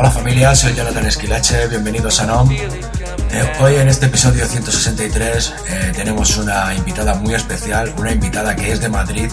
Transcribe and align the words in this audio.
Hola 0.00 0.10
familia, 0.10 0.54
soy 0.54 0.74
Jonathan 0.74 1.04
Esquilache, 1.04 1.68
bienvenidos 1.68 2.20
a 2.20 2.24
NOM. 2.24 2.50
Eh, 2.50 3.52
hoy 3.60 3.74
en 3.74 3.86
este 3.86 4.06
episodio 4.06 4.46
163 4.46 5.54
eh, 5.68 5.92
tenemos 5.94 6.38
una 6.38 6.74
invitada 6.74 7.12
muy 7.16 7.34
especial, 7.34 7.92
una 7.98 8.10
invitada 8.10 8.56
que 8.56 8.72
es 8.72 8.80
de 8.80 8.88
Madrid, 8.88 9.30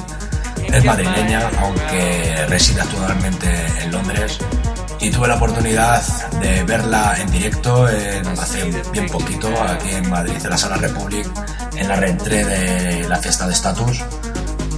es 0.67 0.83
madrileña, 0.83 1.49
aunque 1.61 2.45
reside 2.49 2.81
actualmente 2.81 3.47
en 3.81 3.93
Londres. 3.93 4.39
Y 4.99 5.09
tuve 5.09 5.29
la 5.29 5.35
oportunidad 5.35 6.03
de 6.41 6.65
verla 6.65 7.15
en 7.17 7.31
directo 7.31 7.85
hace 8.37 8.69
bien 8.91 9.07
poquito 9.07 9.47
aquí 9.63 9.91
en 9.91 10.09
Madrid, 10.09 10.35
en 10.35 10.49
la 10.49 10.57
Sala 10.57 10.75
Republic, 10.75 11.25
en 11.77 11.87
la 11.87 11.95
reentré 11.95 12.43
de 12.43 13.07
la 13.07 13.15
fiesta 13.19 13.47
de 13.47 13.53
Status, 13.53 14.03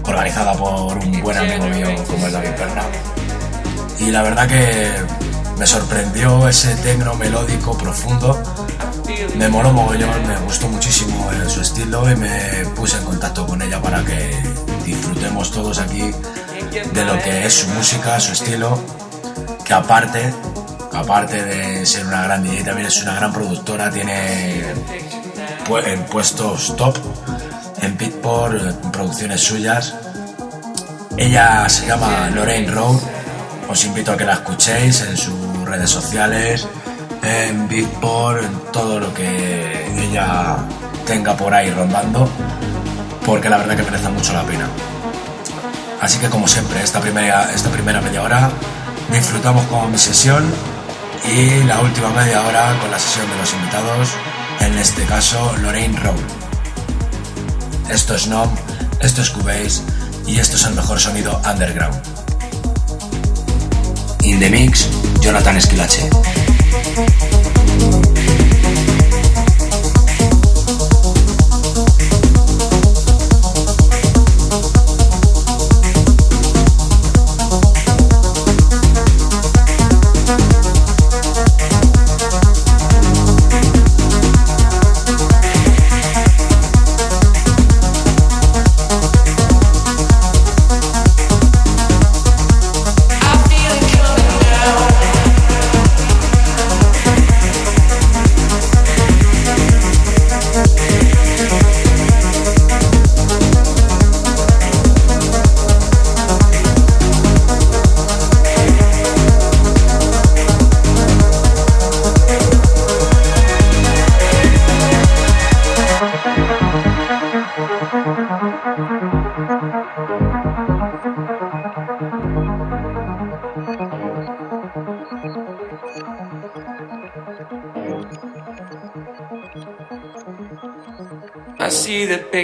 organizada 0.03 0.53
por 0.53 0.99
un 0.99 1.19
buen 1.23 1.35
amigo 1.35 1.65
mío 1.65 1.87
como 2.05 2.27
es 2.27 2.33
David 2.33 2.51
Perna. 2.51 2.83
Y 3.99 4.11
la 4.11 4.21
verdad 4.21 4.47
que 4.47 5.18
me 5.59 5.67
sorprendió 5.67 6.47
ese 6.47 6.73
tecno 6.75 7.15
melódico 7.15 7.77
profundo. 7.77 8.41
Me 9.35 9.49
moló 9.49 9.73
mogollón, 9.73 10.25
me 10.25 10.37
gustó 10.37 10.69
muchísimo 10.69 11.29
su 11.49 11.59
estilo 11.61 12.09
y 12.09 12.15
me 12.15 12.65
puse 12.75 12.97
en 12.97 13.03
contacto 13.03 13.45
con 13.45 13.61
ella 13.61 13.81
para 13.81 14.03
que 14.05 14.41
disfrutemos 14.85 15.51
todos 15.51 15.79
aquí 15.79 16.11
de 16.93 17.05
lo 17.05 17.19
que 17.19 17.45
es 17.45 17.53
su 17.53 17.67
música, 17.69 18.19
su 18.21 18.31
estilo, 18.31 18.79
que 19.65 19.73
aparte, 19.73 20.33
aparte 20.93 21.43
de 21.43 21.85
ser 21.85 22.05
una 22.05 22.23
gran 22.23 22.41
DJ, 22.41 22.63
también 22.63 22.87
es 22.87 23.03
una 23.03 23.15
gran 23.15 23.33
productora, 23.33 23.91
tiene 23.91 24.63
en 25.85 26.05
puestos 26.05 26.75
top 26.77 26.97
en 27.81 27.97
Beatport, 27.97 28.61
en 28.61 28.91
producciones 28.91 29.41
suyas. 29.41 29.93
Ella 31.17 31.67
se 31.67 31.85
llama 31.85 32.29
Lorraine 32.33 32.71
Road, 32.71 32.97
os 33.69 33.85
invito 33.85 34.13
a 34.13 34.17
que 34.17 34.25
la 34.25 34.33
escuchéis 34.33 35.01
en 35.01 35.17
sus 35.17 35.48
redes 35.69 35.89
sociales, 35.89 36.67
en 37.23 37.67
Beatport, 37.67 38.43
en 38.43 38.71
todo 38.71 38.99
lo 38.99 39.13
que 39.13 39.87
ella 39.97 40.57
tenga 41.05 41.35
por 41.35 41.53
ahí 41.53 41.71
rondando, 41.71 42.27
porque 43.25 43.49
la 43.49 43.57
verdad 43.57 43.75
que 43.75 43.83
merece 43.83 44.09
mucho 44.09 44.33
la 44.33 44.43
pena. 44.43 44.67
Así 46.01 46.17
que 46.19 46.29
como 46.29 46.47
siempre, 46.47 46.81
esta 46.81 47.01
primera, 47.01 47.51
esta 47.53 47.69
primera 47.69 48.01
media 48.01 48.23
hora 48.23 48.49
disfrutamos 49.11 49.65
con 49.65 49.91
mi 49.91 49.97
sesión 49.97 50.43
y 51.25 51.63
la 51.63 51.81
última 51.81 52.09
media 52.09 52.41
hora 52.41 52.77
con 52.79 52.91
la 52.91 52.99
sesión 52.99 53.29
de 53.29 53.37
los 53.37 53.53
invitados, 53.53 54.09
en 54.61 54.77
este 54.77 55.03
caso 55.03 55.55
Lorraine 55.61 55.99
Rowe. 55.99 56.19
Esto 57.89 58.15
es 58.15 58.27
NOM, 58.27 58.49
esto 59.01 59.21
es 59.21 59.29
Cubase 59.31 59.81
y 60.25 60.39
esto 60.39 60.55
es 60.55 60.65
el 60.65 60.75
mejor 60.75 60.99
sonido 60.99 61.41
underground. 61.45 61.99
In 64.23 64.39
the 64.39 64.49
Mix, 64.49 64.87
Jonathan 65.21 65.57
Esquilache. 65.57 66.09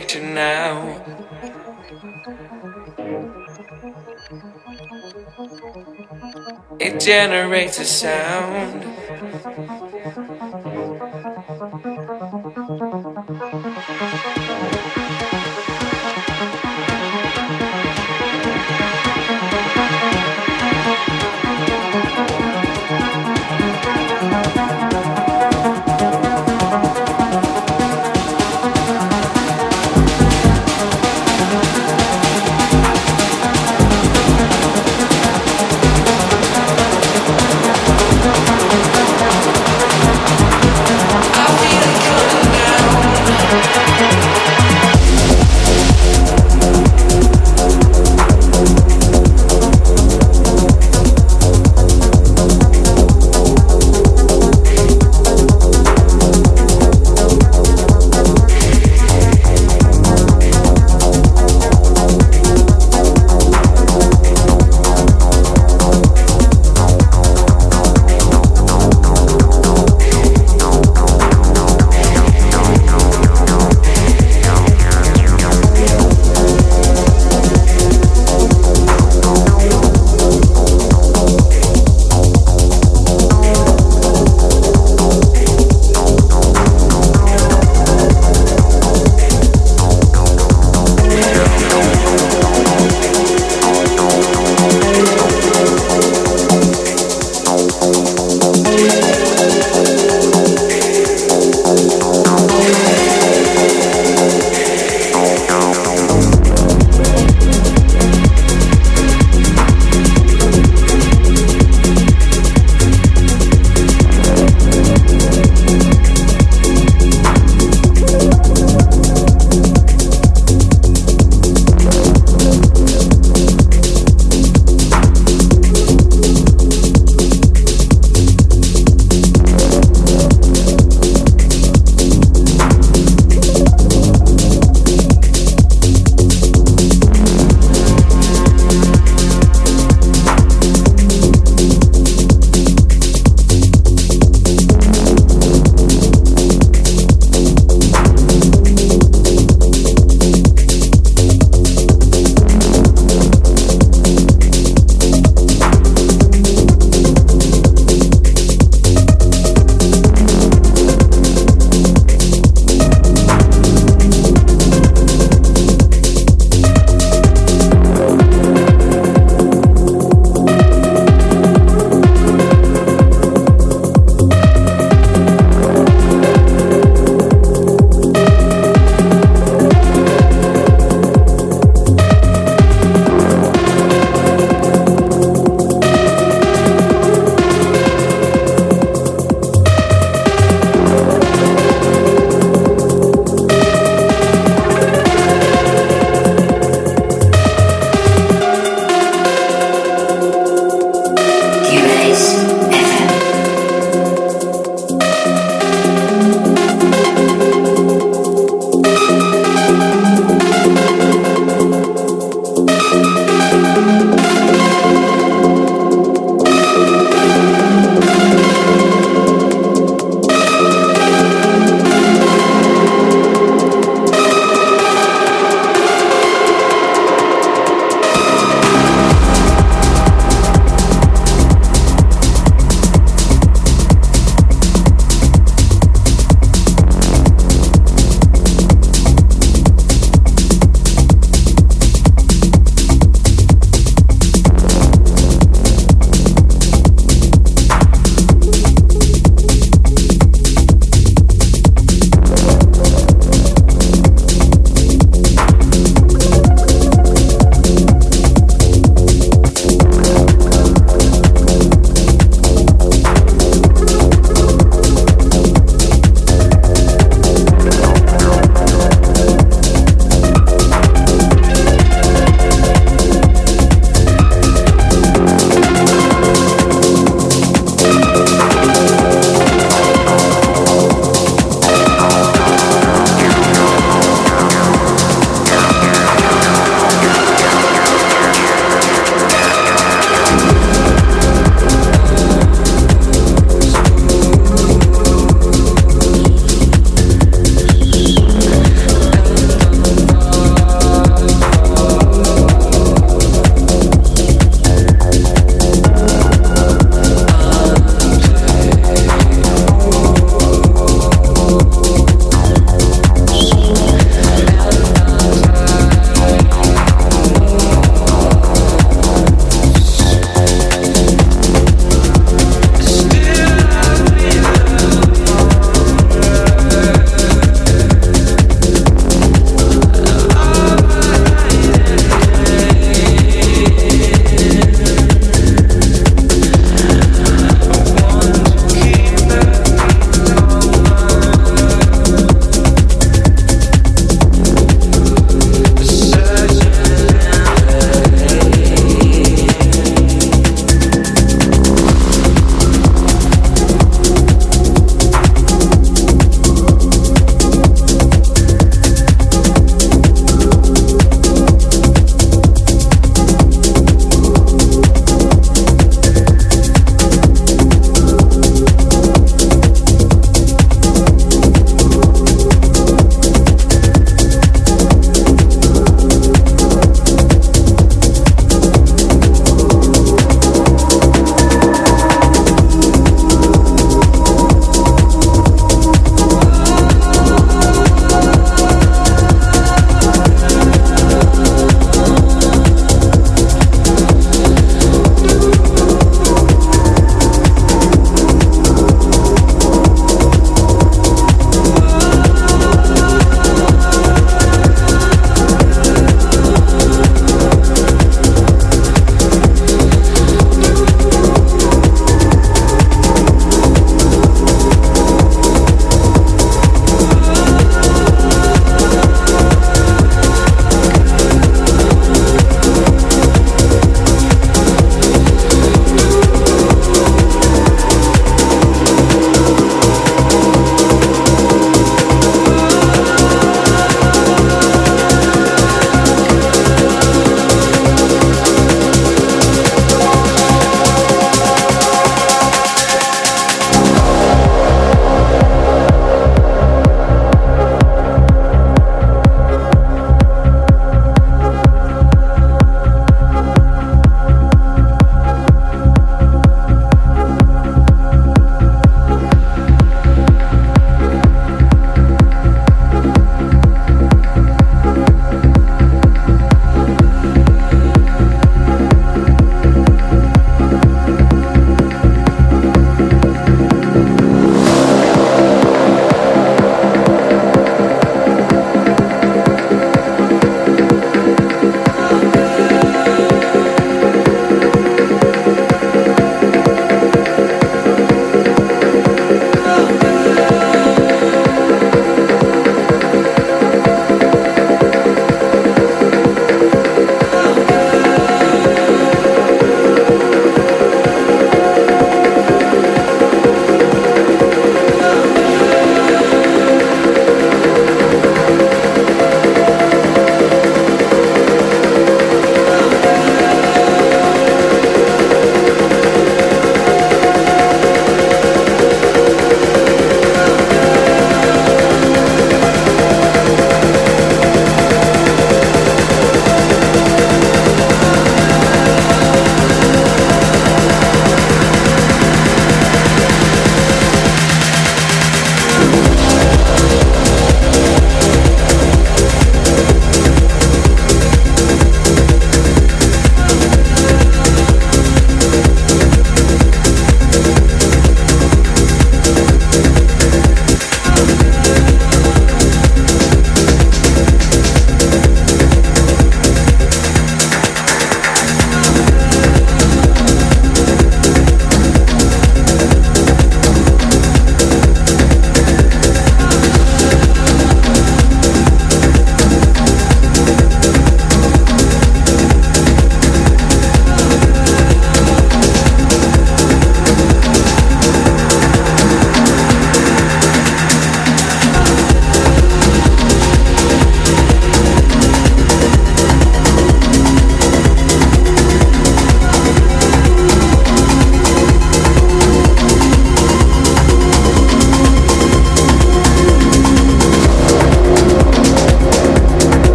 Picture 0.00 0.20
now. 0.20 1.04
It 6.78 7.00
generates 7.00 7.78
a 7.80 7.84
sound. 7.84 8.83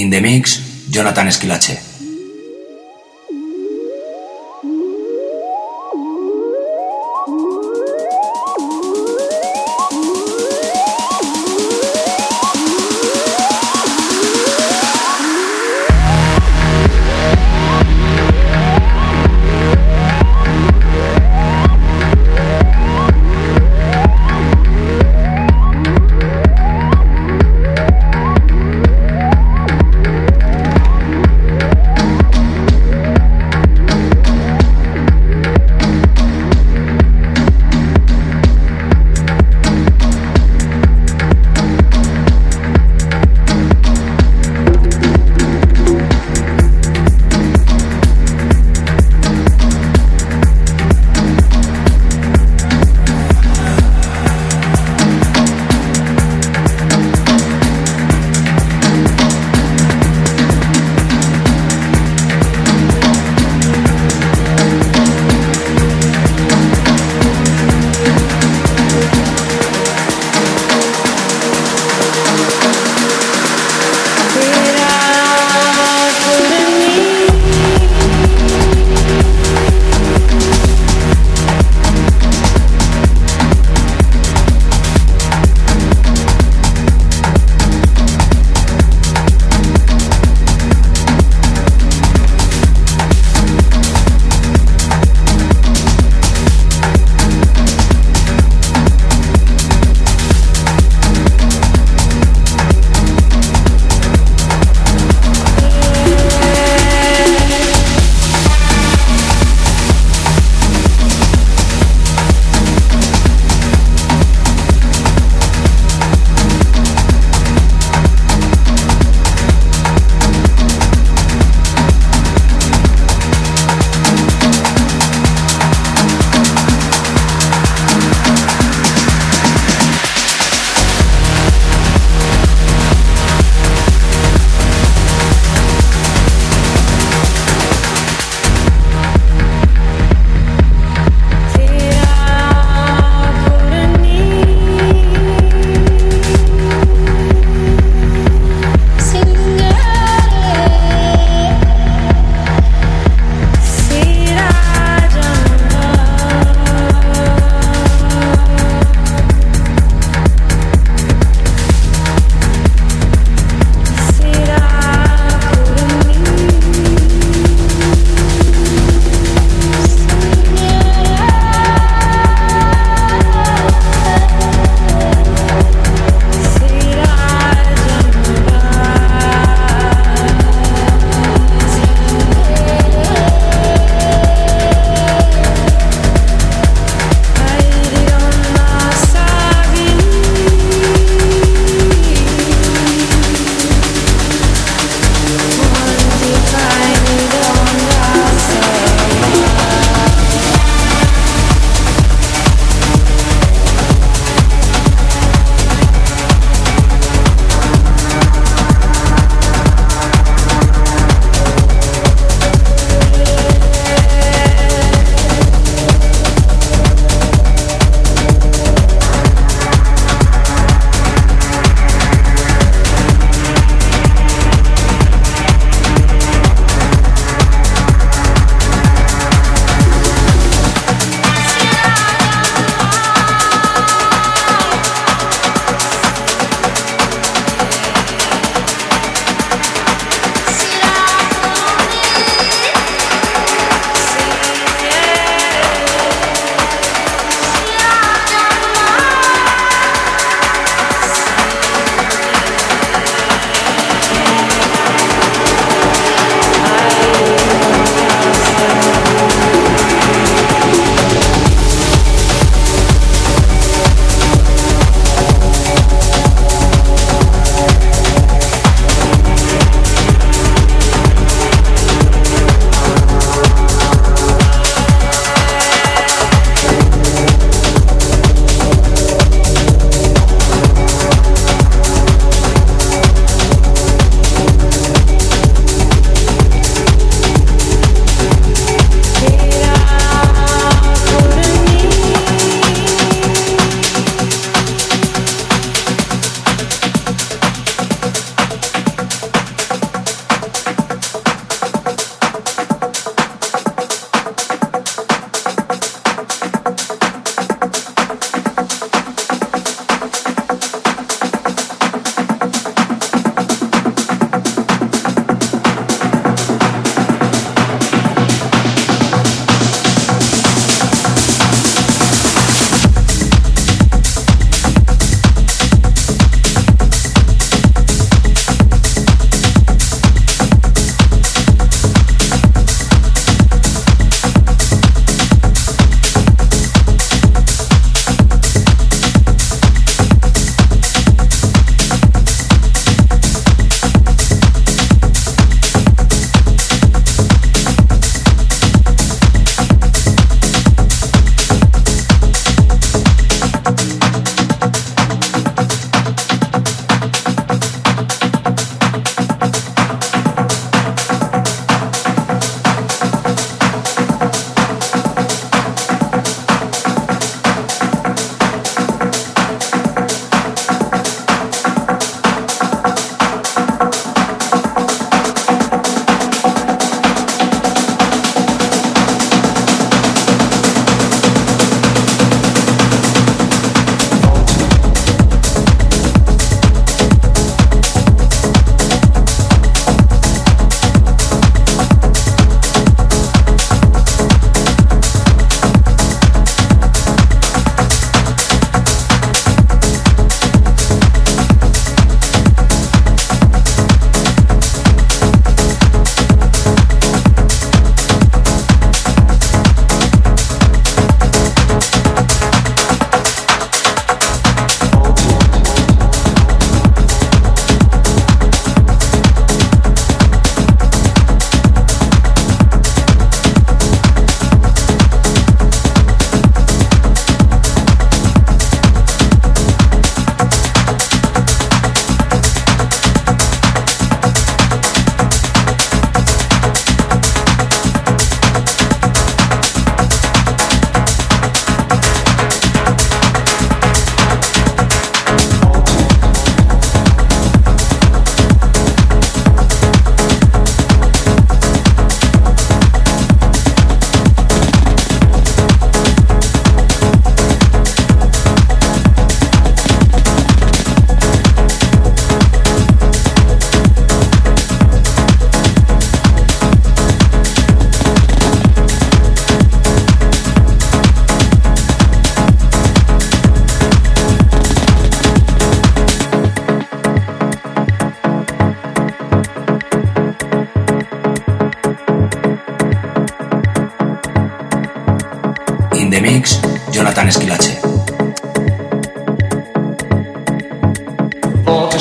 In 0.00 0.08
the 0.08 0.18
mix, 0.22 0.88
Jonathan 0.88 1.26
Esquilache. 1.26 1.89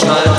manchmal 0.05 0.38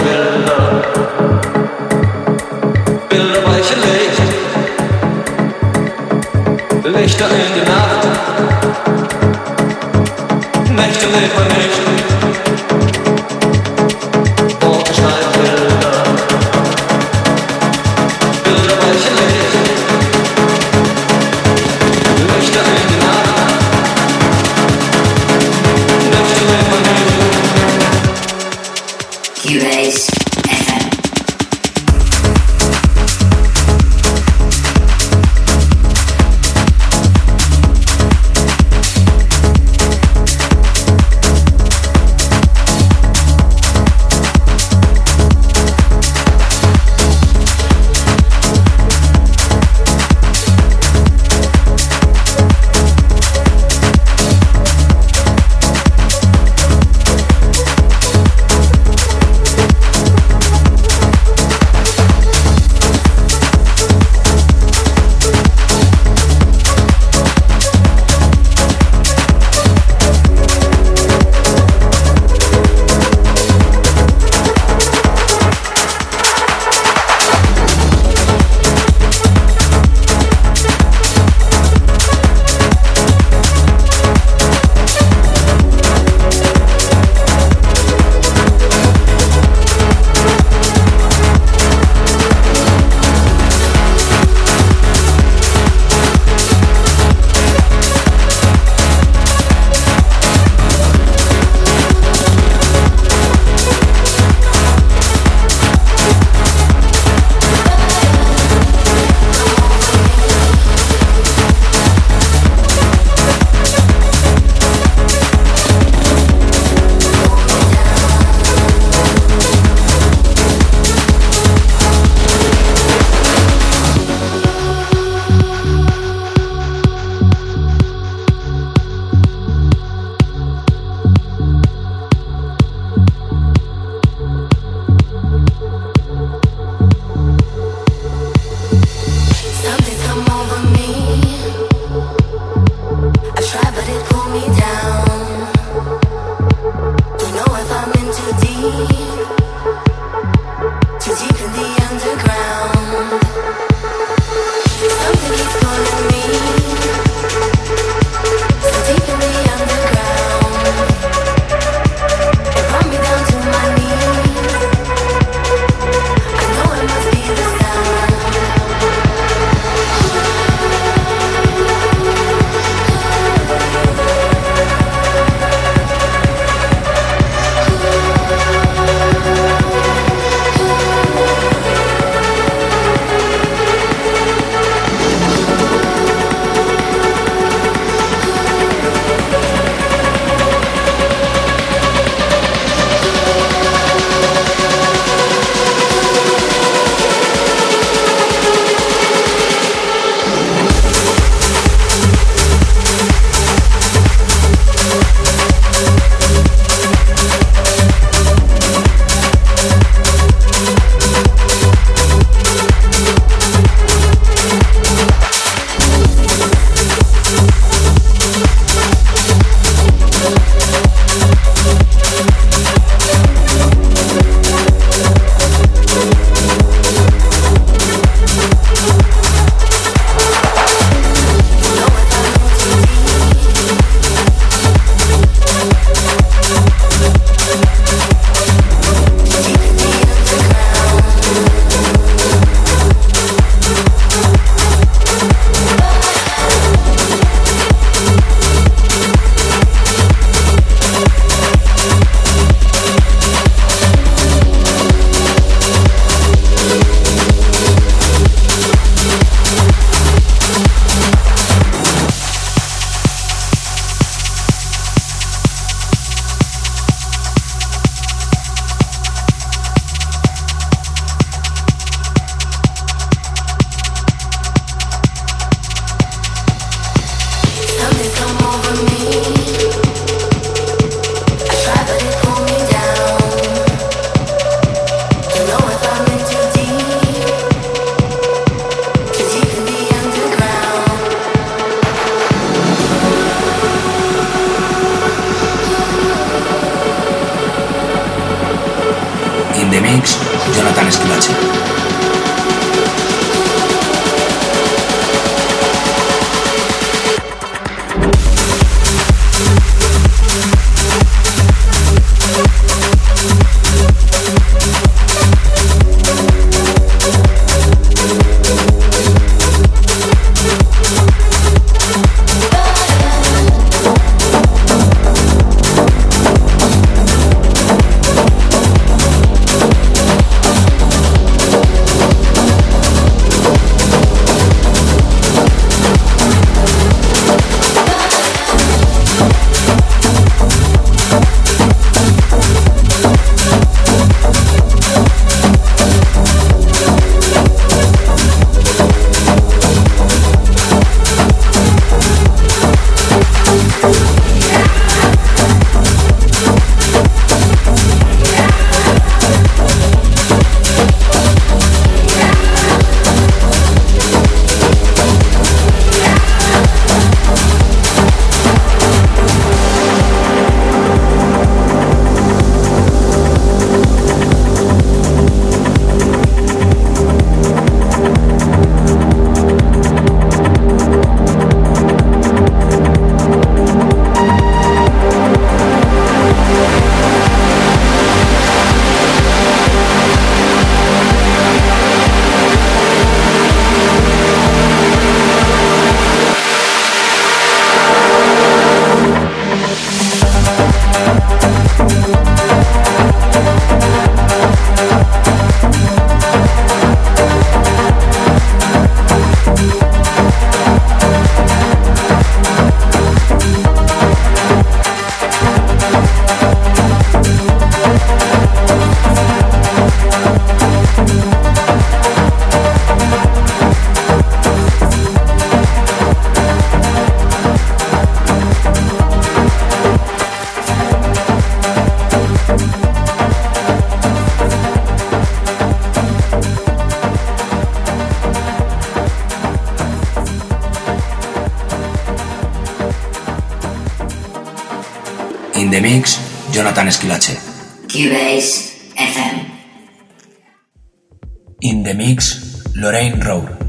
In 451.63 451.83
the 451.83 451.93
mix, 451.93 452.65
Lorraine 452.75 453.21
Rowe. 453.21 453.60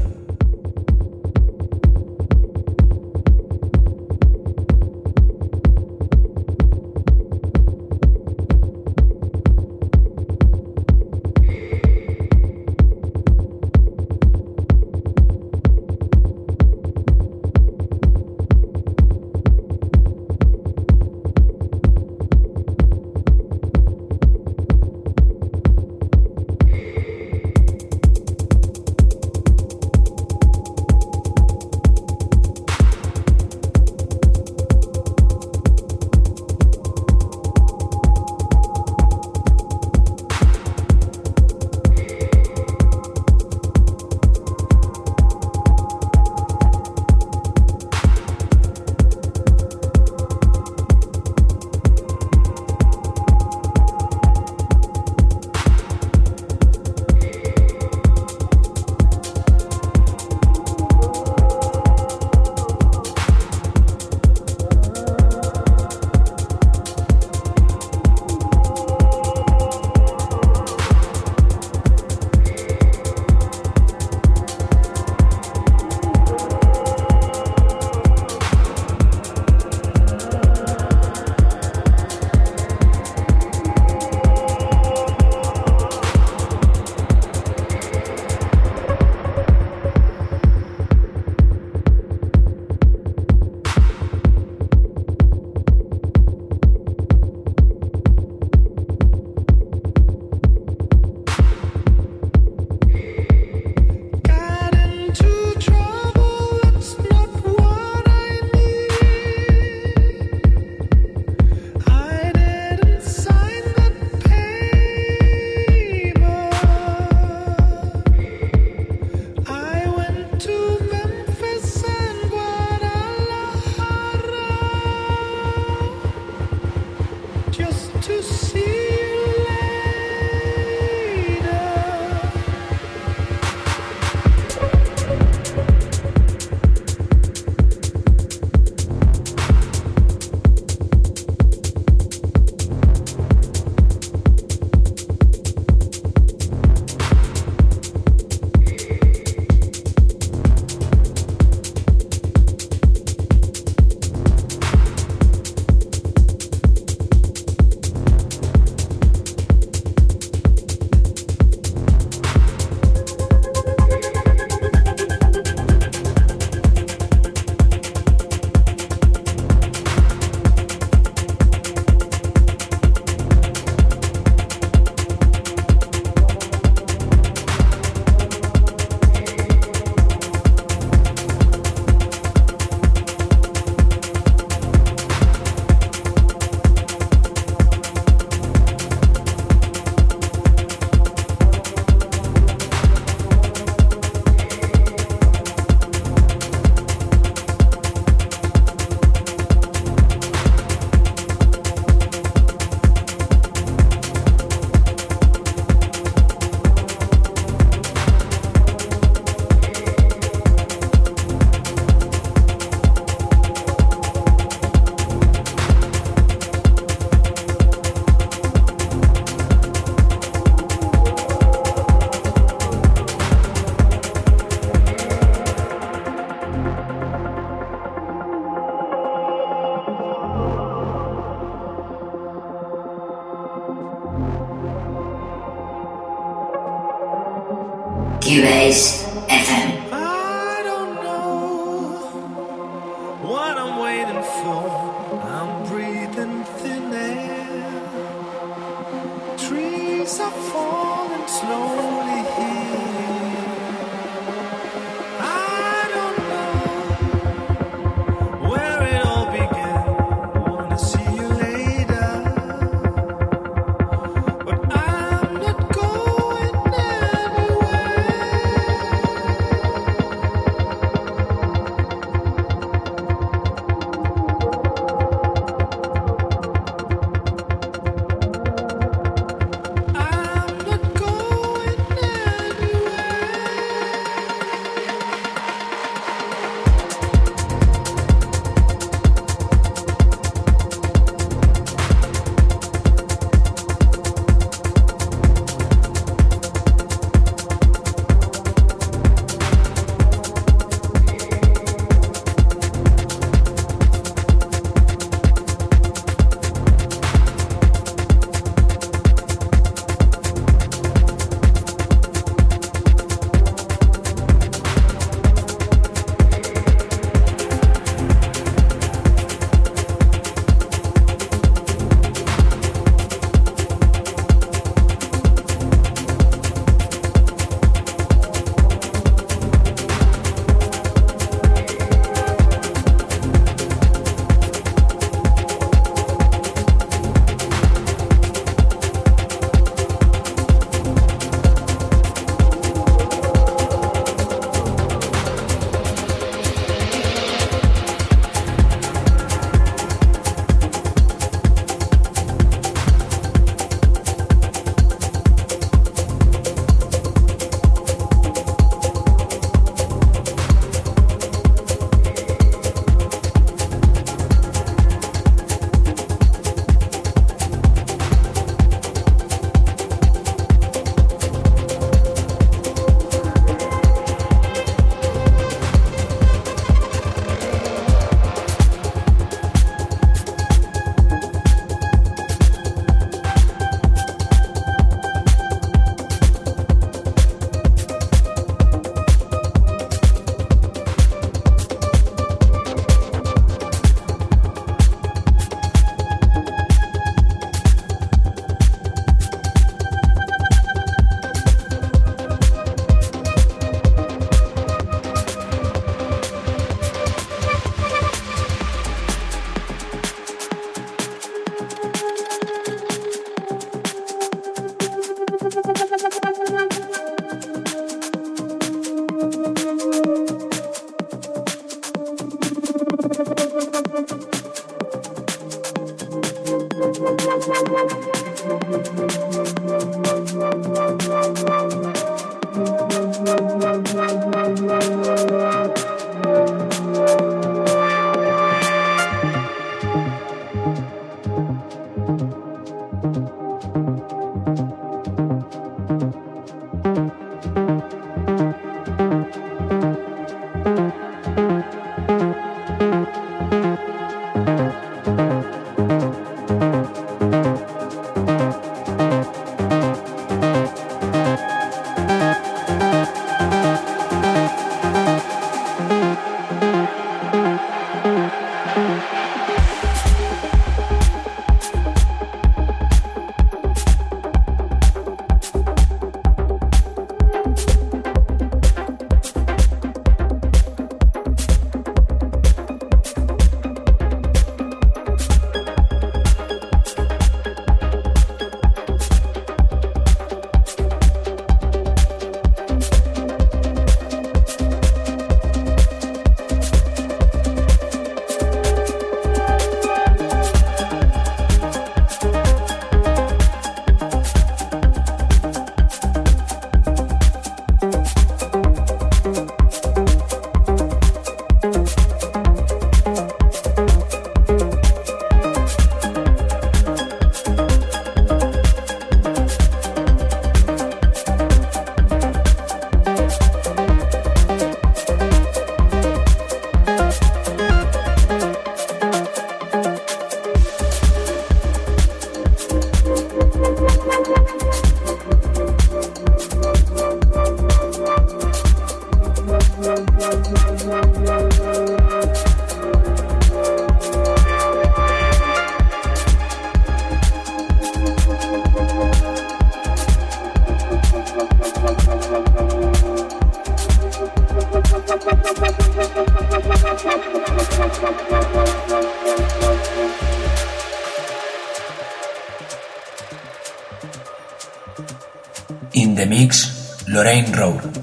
In 565.94 566.14
the 566.14 566.24
Mix, 566.24 567.06
Lorraine 567.06 567.52
Rowe. 567.52 568.01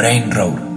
Lorraine 0.00 0.32
Rowe. 0.32 0.69